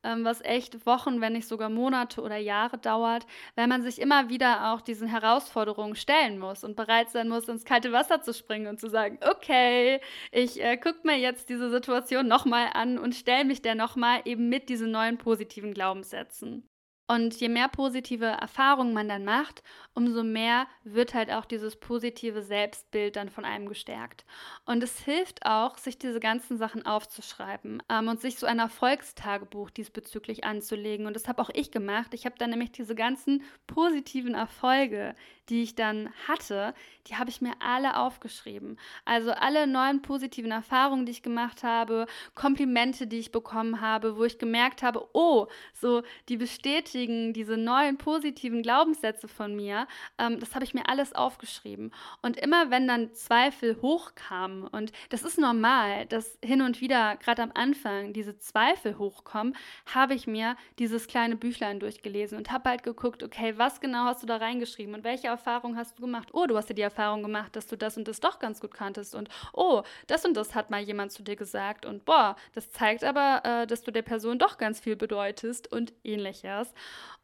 [0.03, 4.29] ähm, was echt Wochen, wenn nicht sogar Monate oder Jahre dauert, weil man sich immer
[4.29, 8.67] wieder auch diesen Herausforderungen stellen muss und bereit sein muss, ins kalte Wasser zu springen
[8.67, 9.99] und zu sagen, okay,
[10.31, 14.49] ich äh, gucke mir jetzt diese Situation nochmal an und stelle mich der nochmal eben
[14.49, 16.69] mit diesen neuen positiven Glaubenssätzen.
[17.05, 19.61] Und je mehr positive Erfahrungen man dann macht,
[19.93, 24.25] umso mehr wird halt auch dieses positive Selbstbild dann von einem gestärkt.
[24.65, 29.69] Und es hilft auch, sich diese ganzen Sachen aufzuschreiben ähm, und sich so ein Erfolgstagebuch
[29.69, 31.05] diesbezüglich anzulegen.
[31.05, 32.13] Und das habe auch ich gemacht.
[32.13, 35.13] Ich habe dann nämlich diese ganzen positiven Erfolge,
[35.49, 36.73] die ich dann hatte,
[37.07, 38.77] die habe ich mir alle aufgeschrieben.
[39.05, 44.23] Also alle neuen positiven Erfahrungen, die ich gemacht habe, Komplimente, die ich bekommen habe, wo
[44.23, 50.55] ich gemerkt habe, oh, so die bestätigen diese neuen positiven Glaubenssätze von mir, ähm, das
[50.55, 51.91] habe ich mir alles aufgeschrieben.
[52.21, 57.41] Und immer wenn dann Zweifel hochkamen, und das ist normal, dass hin und wieder, gerade
[57.41, 59.55] am Anfang, diese Zweifel hochkommen,
[59.93, 64.23] habe ich mir dieses kleine Büchlein durchgelesen und habe halt geguckt, okay, was genau hast
[64.23, 66.29] du da reingeschrieben und welche Erfahrung hast du gemacht?
[66.33, 68.73] Oh, du hast dir die Erfahrung gemacht, dass du das und das doch ganz gut
[68.73, 69.15] kanntest.
[69.15, 71.85] Und oh, das und das hat mal jemand zu dir gesagt.
[71.85, 75.93] Und boah, das zeigt aber, äh, dass du der Person doch ganz viel bedeutest und
[76.03, 76.73] ähnliches.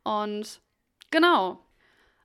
[0.04, 0.62] Und
[1.12, 1.60] genau.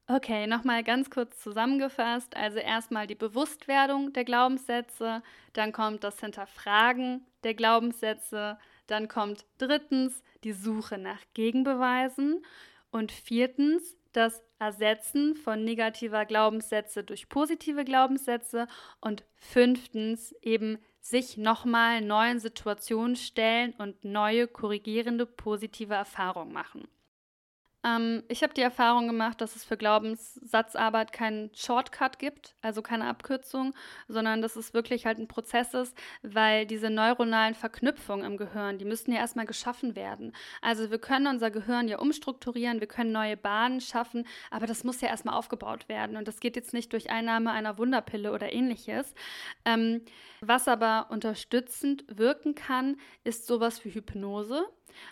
[0.06, 2.36] Okay, nochmal ganz kurz zusammengefasst.
[2.36, 5.22] Also erstmal die Bewusstwerdung der Glaubenssätze,
[5.54, 12.44] dann kommt das Hinterfragen der Glaubenssätze, dann kommt drittens die Suche nach Gegenbeweisen
[12.90, 18.66] und viertens das Ersetzen von negativer Glaubenssätze durch positive Glaubenssätze
[19.00, 26.88] und fünftens eben sich nochmal neuen Situationen stellen und neue korrigierende positive Erfahrungen machen.
[27.84, 33.06] Ähm, ich habe die Erfahrung gemacht, dass es für Glaubenssatzarbeit keinen Shortcut gibt, also keine
[33.06, 33.74] Abkürzung,
[34.08, 38.84] sondern dass es wirklich halt ein Prozess ist, weil diese neuronalen Verknüpfungen im Gehirn, die
[38.84, 40.32] müssen ja erstmal geschaffen werden.
[40.62, 45.00] Also wir können unser Gehirn ja umstrukturieren, wir können neue Bahnen schaffen, aber das muss
[45.00, 46.16] ja erstmal aufgebaut werden.
[46.16, 49.14] Und das geht jetzt nicht durch Einnahme einer Wunderpille oder ähnliches.
[49.64, 50.02] Ähm,
[50.40, 54.66] was aber unterstützend wirken kann, ist sowas wie Hypnose.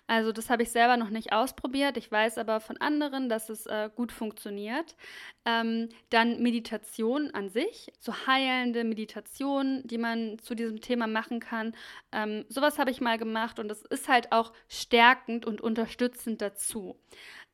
[0.06, 1.96] Also das habe ich selber noch nicht ausprobiert.
[1.96, 4.96] Ich weiß aber von anderen, dass es äh, gut funktioniert.
[5.44, 11.74] Ähm, dann Meditation an sich, so heilende Meditation, die man zu diesem Thema machen kann.
[12.12, 16.96] Ähm, sowas habe ich mal gemacht und das ist halt auch stärkend und unterstützend dazu.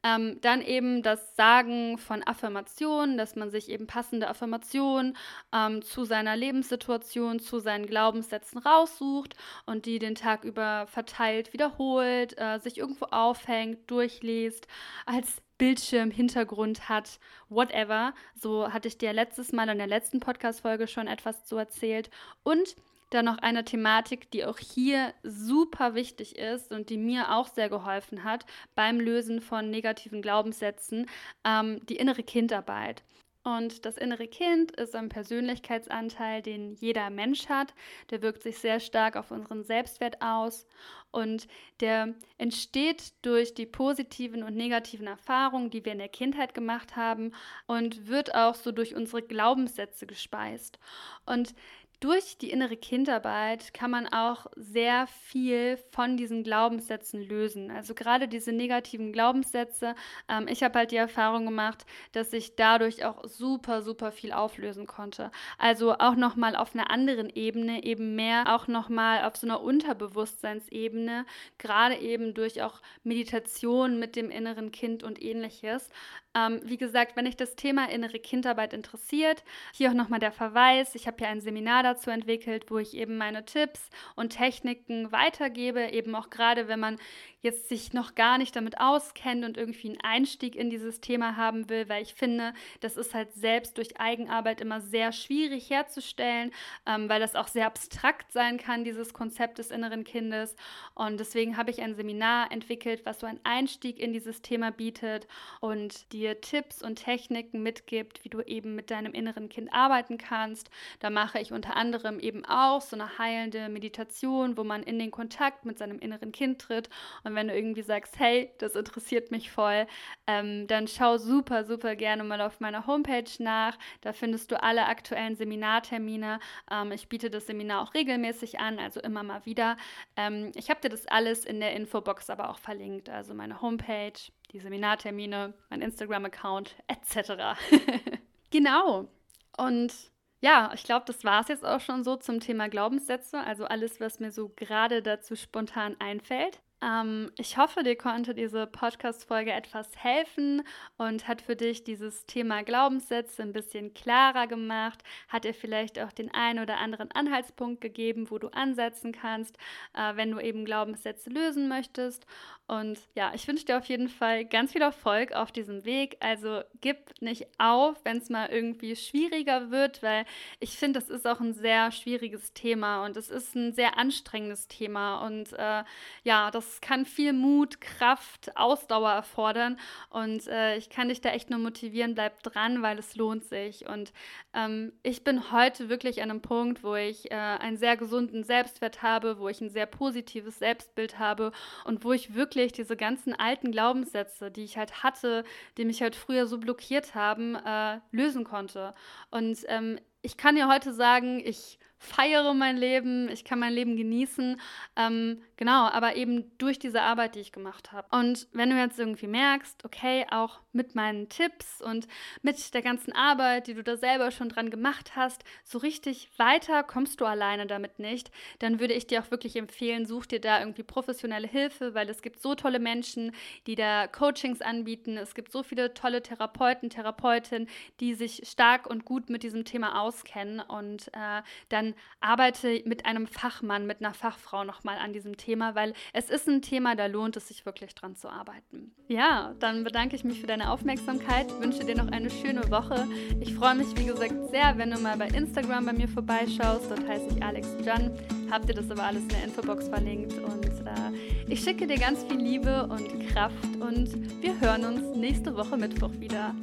[0.04, 5.16] Ähm, dann eben das Sagen von Affirmationen, dass man sich eben passende Affirmationen
[5.52, 9.34] ähm, zu seiner Lebenssituation, zu seinen Glaubenssätzen raussucht
[9.66, 14.68] und die den Tag über verteilt wiederholt, äh, sich irgendwo aufhängt, durchliest,
[15.04, 18.14] als Bildschirm, Hintergrund hat, whatever.
[18.36, 22.10] So hatte ich dir letztes Mal in der letzten Podcast-Folge schon etwas zu erzählt.
[22.44, 22.76] Und
[23.10, 27.68] dann noch eine Thematik, die auch hier super wichtig ist und die mir auch sehr
[27.68, 28.44] geholfen hat
[28.74, 31.06] beim Lösen von negativen Glaubenssätzen,
[31.44, 33.02] ähm, die innere Kindarbeit.
[33.44, 37.72] Und das innere Kind ist ein Persönlichkeitsanteil, den jeder Mensch hat.
[38.10, 40.66] Der wirkt sich sehr stark auf unseren Selbstwert aus
[41.12, 41.48] und
[41.80, 47.32] der entsteht durch die positiven und negativen Erfahrungen, die wir in der Kindheit gemacht haben
[47.66, 50.78] und wird auch so durch unsere Glaubenssätze gespeist.
[51.24, 51.54] Und
[52.00, 57.72] durch die innere Kindarbeit kann man auch sehr viel von diesen Glaubenssätzen lösen.
[57.72, 59.96] Also gerade diese negativen Glaubenssätze.
[60.28, 64.86] Ähm, ich habe halt die Erfahrung gemacht, dass ich dadurch auch super, super viel auflösen
[64.86, 65.32] konnte.
[65.58, 71.26] Also auch nochmal auf einer anderen Ebene, eben mehr auch nochmal auf so einer Unterbewusstseinsebene,
[71.58, 75.90] gerade eben durch auch Meditation mit dem inneren Kind und ähnliches.
[76.34, 79.42] Ähm, wie gesagt, wenn dich das Thema innere Kindarbeit interessiert,
[79.72, 80.94] hier auch nochmal der Verweis.
[80.94, 83.80] Ich habe hier ein Seminar dazu entwickelt, wo ich eben meine Tipps
[84.16, 86.96] und Techniken weitergebe, eben auch gerade, wenn man
[87.40, 91.68] jetzt sich noch gar nicht damit auskennt und irgendwie einen Einstieg in dieses Thema haben
[91.68, 96.52] will, weil ich finde, das ist halt selbst durch Eigenarbeit immer sehr schwierig herzustellen,
[96.86, 100.56] ähm, weil das auch sehr abstrakt sein kann, dieses Konzept des inneren Kindes.
[100.94, 105.28] Und deswegen habe ich ein Seminar entwickelt, was so einen Einstieg in dieses Thema bietet
[105.60, 110.70] und dir Tipps und Techniken mitgibt, wie du eben mit deinem inneren Kind arbeiten kannst.
[110.98, 115.12] Da mache ich unter anderem eben auch so eine heilende Meditation, wo man in den
[115.12, 116.88] Kontakt mit seinem inneren Kind tritt
[117.28, 119.86] und wenn du irgendwie sagst, hey, das interessiert mich voll,
[120.26, 123.78] ähm, dann schau super, super gerne mal auf meiner Homepage nach.
[124.00, 126.40] Da findest du alle aktuellen Seminartermine.
[126.70, 129.76] Ähm, ich biete das Seminar auch regelmäßig an, also immer mal wieder.
[130.16, 134.18] Ähm, ich habe dir das alles in der Infobox aber auch verlinkt, also meine Homepage,
[134.52, 137.58] die Seminartermine, mein Instagram-Account etc.
[138.50, 139.08] genau.
[139.56, 139.92] Und
[140.40, 144.00] ja, ich glaube, das war es jetzt auch schon so zum Thema Glaubenssätze, also alles,
[144.00, 146.60] was mir so gerade dazu spontan einfällt.
[146.82, 150.62] Ähm, ich hoffe, dir konnte diese Podcast-Folge etwas helfen
[150.96, 156.12] und hat für dich dieses Thema Glaubenssätze ein bisschen klarer gemacht, hat dir vielleicht auch
[156.12, 159.56] den einen oder anderen Anhaltspunkt gegeben, wo du ansetzen kannst,
[159.94, 162.26] äh, wenn du eben Glaubenssätze lösen möchtest.
[162.68, 166.18] Und ja, ich wünsche dir auf jeden Fall ganz viel Erfolg auf diesem Weg.
[166.20, 170.26] Also gib nicht auf, wenn es mal irgendwie schwieriger wird, weil
[170.60, 174.68] ich finde, das ist auch ein sehr schwieriges Thema und es ist ein sehr anstrengendes
[174.68, 175.26] Thema.
[175.26, 175.82] Und äh,
[176.24, 179.78] ja, das kann viel Mut, Kraft, Ausdauer erfordern.
[180.10, 183.88] Und äh, ich kann dich da echt nur motivieren, bleib dran, weil es lohnt sich.
[183.88, 184.12] Und
[184.52, 189.02] ähm, ich bin heute wirklich an einem Punkt, wo ich äh, einen sehr gesunden Selbstwert
[189.02, 191.52] habe, wo ich ein sehr positives Selbstbild habe
[191.86, 195.44] und wo ich wirklich wirklich diese ganzen alten Glaubenssätze, die ich halt hatte,
[195.78, 198.94] die mich halt früher so blockiert haben, äh, lösen konnte.
[199.30, 203.96] Und ähm, ich kann dir heute sagen, ich feiere mein Leben, ich kann mein Leben
[203.96, 204.60] genießen.
[204.96, 208.06] Ähm, genau, aber eben durch diese Arbeit, die ich gemacht habe.
[208.16, 212.06] Und wenn du jetzt irgendwie merkst, okay, auch mit meinen Tipps und
[212.42, 216.82] mit der ganzen Arbeit, die du da selber schon dran gemacht hast, so richtig weiter
[216.84, 218.30] kommst du alleine damit nicht,
[218.60, 222.22] dann würde ich dir auch wirklich empfehlen, such dir da irgendwie professionelle Hilfe, weil es
[222.22, 223.32] gibt so tolle Menschen,
[223.66, 225.16] die da Coachings anbieten.
[225.16, 227.68] Es gibt so viele tolle Therapeuten, Therapeutinnen,
[228.00, 231.87] die sich stark und gut mit diesem Thema auskennen und äh, dann
[232.20, 236.62] arbeite mit einem Fachmann, mit einer Fachfrau nochmal an diesem Thema, weil es ist ein
[236.62, 238.92] Thema, da lohnt es sich wirklich dran zu arbeiten.
[239.08, 243.06] Ja, dann bedanke ich mich für deine Aufmerksamkeit, wünsche dir noch eine schöne Woche.
[243.40, 246.90] Ich freue mich, wie gesagt, sehr, wenn du mal bei Instagram bei mir vorbeischaust.
[246.90, 248.10] Dort heiße ich Alex Jan.
[248.50, 252.24] Habt ihr das aber alles in der Infobox verlinkt und äh, ich schicke dir ganz
[252.24, 256.54] viel Liebe und Kraft und wir hören uns nächste Woche Mittwoch wieder.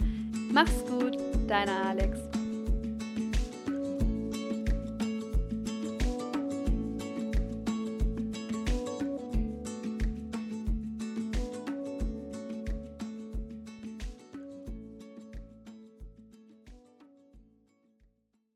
[0.52, 1.18] Mach's gut,
[1.48, 2.45] deine Alex.